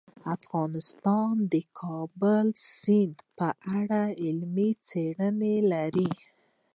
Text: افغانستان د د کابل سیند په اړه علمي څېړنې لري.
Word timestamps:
افغانستان 0.35 1.33
د 1.43 1.43
د 1.53 1.55
کابل 1.79 2.45
سیند 2.79 3.17
په 3.37 3.47
اړه 3.77 4.03
علمي 4.23 4.71
څېړنې 4.87 5.55
لري. 5.71 6.11